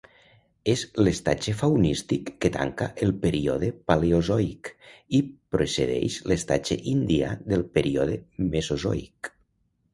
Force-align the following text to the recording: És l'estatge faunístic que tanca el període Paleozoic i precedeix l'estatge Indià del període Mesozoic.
És 0.71 0.83
l'estatge 1.07 1.51
faunístic 1.57 2.31
que 2.45 2.51
tanca 2.55 2.87
el 3.07 3.13
període 3.27 3.69
Paleozoic 3.91 4.73
i 5.21 5.21
precedeix 5.59 6.19
l'estatge 6.33 6.81
Indià 6.97 7.33
del 7.53 7.69
període 7.79 8.21
Mesozoic. 8.53 9.35